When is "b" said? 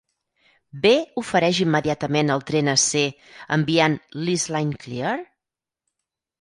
0.85-0.93